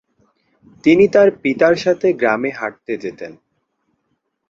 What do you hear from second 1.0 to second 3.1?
তার পিতার সাথে গ্রামে হাঁটতে